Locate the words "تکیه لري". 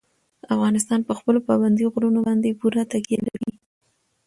2.91-3.53